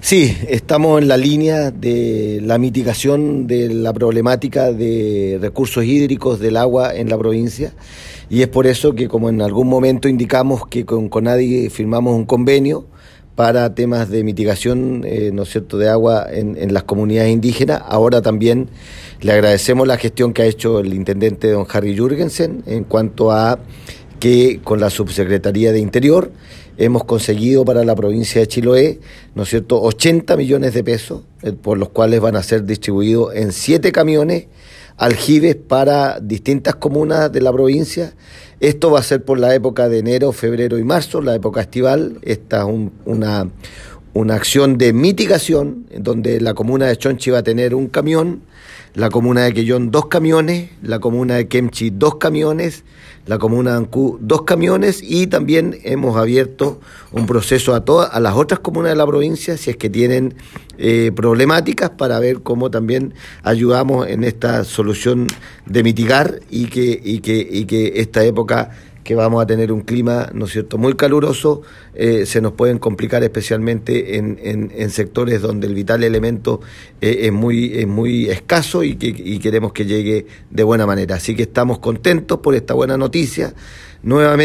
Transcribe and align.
Sí, 0.00 0.36
estamos 0.48 1.00
en 1.00 1.06
la 1.06 1.16
línea 1.16 1.70
de 1.70 2.40
la 2.42 2.58
mitigación 2.58 3.46
de 3.46 3.72
la 3.72 3.92
problemática 3.92 4.72
de 4.72 5.38
recursos 5.40 5.84
hídricos 5.84 6.40
del 6.40 6.56
agua 6.56 6.92
en 6.92 7.08
la 7.08 7.16
provincia 7.16 7.72
y 8.28 8.42
es 8.42 8.48
por 8.48 8.66
eso 8.66 8.96
que 8.96 9.06
como 9.06 9.28
en 9.28 9.40
algún 9.40 9.68
momento 9.68 10.08
indicamos 10.08 10.66
que 10.66 10.84
con 10.84 11.08
Conadi 11.08 11.70
firmamos 11.70 12.16
un 12.16 12.24
convenio 12.24 12.84
para 13.36 13.76
temas 13.76 14.10
de 14.10 14.24
mitigación 14.24 15.04
eh, 15.06 15.30
¿no 15.32 15.44
cierto? 15.44 15.78
de 15.78 15.88
agua 15.88 16.26
en, 16.28 16.56
en, 16.56 16.74
las 16.74 16.82
comunidades 16.82 17.32
indígenas, 17.32 17.80
ahora 17.86 18.22
también 18.22 18.70
le 19.20 19.30
agradecemos 19.30 19.86
la 19.86 19.98
gestión 19.98 20.32
que 20.32 20.42
ha 20.42 20.46
hecho 20.46 20.80
el 20.80 20.92
intendente 20.92 21.48
don 21.52 21.64
Harry 21.72 21.96
Jürgensen 21.96 22.64
en 22.66 22.82
cuanto 22.82 23.30
a 23.30 23.60
que 24.24 24.60
con 24.64 24.80
la 24.80 24.88
Subsecretaría 24.88 25.70
de 25.70 25.80
Interior 25.80 26.32
hemos 26.78 27.04
conseguido 27.04 27.62
para 27.66 27.84
la 27.84 27.94
provincia 27.94 28.40
de 28.40 28.46
Chiloé, 28.46 28.98
¿no 29.34 29.42
es 29.42 29.50
cierto?, 29.50 29.82
80 29.82 30.34
millones 30.38 30.72
de 30.72 30.82
pesos, 30.82 31.24
eh, 31.42 31.52
por 31.52 31.76
los 31.76 31.90
cuales 31.90 32.22
van 32.22 32.34
a 32.34 32.42
ser 32.42 32.64
distribuidos 32.64 33.34
en 33.34 33.52
siete 33.52 33.92
camiones 33.92 34.46
aljibes 34.96 35.56
para 35.56 36.20
distintas 36.20 36.74
comunas 36.76 37.30
de 37.32 37.42
la 37.42 37.52
provincia. 37.52 38.14
Esto 38.60 38.90
va 38.90 39.00
a 39.00 39.02
ser 39.02 39.22
por 39.26 39.38
la 39.38 39.54
época 39.54 39.90
de 39.90 39.98
enero, 39.98 40.32
febrero 40.32 40.78
y 40.78 40.84
marzo, 40.84 41.20
la 41.20 41.34
época 41.34 41.60
estival. 41.60 42.16
Esta 42.22 42.60
es 42.60 42.64
un, 42.64 42.92
una, 43.04 43.50
una 44.14 44.34
acción 44.36 44.78
de 44.78 44.92
mitigación, 44.92 45.86
donde 45.98 46.40
la 46.40 46.54
comuna 46.54 46.86
de 46.86 46.96
Chonchi 46.96 47.30
va 47.30 47.38
a 47.38 47.42
tener 47.42 47.74
un 47.74 47.88
camión, 47.88 48.42
la 48.94 49.10
comuna 49.10 49.42
de 49.42 49.52
Quellón 49.52 49.90
dos 49.90 50.06
camiones, 50.06 50.70
la 50.80 51.00
comuna 51.00 51.34
de 51.34 51.48
Kemchi 51.48 51.90
dos 51.90 52.14
camiones, 52.16 52.84
la 53.26 53.38
comuna 53.38 53.72
de 53.72 53.78
Ancú 53.78 54.18
dos 54.20 54.42
camiones 54.42 55.00
y 55.02 55.26
también 55.26 55.78
hemos 55.82 56.16
abierto 56.16 56.80
un 57.10 57.26
proceso 57.26 57.74
a 57.74 57.84
todas 57.84 58.14
a 58.14 58.20
las 58.20 58.34
otras 58.34 58.60
comunas 58.60 58.92
de 58.92 58.96
la 58.96 59.06
provincia 59.06 59.56
si 59.56 59.70
es 59.70 59.76
que 59.76 59.90
tienen 59.90 60.34
eh, 60.78 61.10
problemáticas 61.14 61.90
para 61.90 62.20
ver 62.20 62.42
cómo 62.42 62.70
también 62.70 63.14
ayudamos 63.42 64.06
en 64.06 64.22
esta 64.22 64.62
solución 64.62 65.26
de 65.66 65.82
mitigar 65.82 66.40
y 66.48 66.66
que, 66.66 67.00
y 67.02 67.18
que, 67.18 67.48
y 67.50 67.64
que 67.64 67.94
esta 67.96 68.24
época 68.24 68.70
que 69.04 69.14
vamos 69.14 69.42
a 69.42 69.46
tener 69.46 69.70
un 69.70 69.82
clima, 69.82 70.30
¿no 70.32 70.46
es 70.46 70.52
cierto?, 70.52 70.78
muy 70.78 70.94
caluroso, 70.94 71.62
eh, 71.94 72.26
se 72.26 72.40
nos 72.40 72.52
pueden 72.52 72.78
complicar 72.78 73.22
especialmente 73.22 74.16
en, 74.16 74.90
sectores 74.90 75.42
donde 75.42 75.66
el 75.66 75.74
vital 75.74 76.02
elemento 76.02 76.60
eh, 77.00 77.18
es, 77.22 77.32
muy, 77.32 77.72
es 77.78 77.86
muy 77.86 78.30
escaso 78.30 78.82
y, 78.82 78.96
que, 78.96 79.08
y 79.08 79.38
queremos 79.38 79.72
que 79.72 79.84
llegue 79.84 80.26
de 80.50 80.62
buena 80.62 80.86
manera. 80.86 81.16
Así 81.16 81.36
que 81.36 81.42
estamos 81.42 81.78
contentos 81.78 82.38
por 82.40 82.54
esta 82.54 82.74
buena 82.74 82.96
noticia. 82.96 83.54
Nuevamente 84.02 84.44